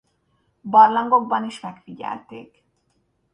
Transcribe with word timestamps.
Barlangokban 0.61 1.43
is 1.43 1.59
megfigyelték. 1.61 2.63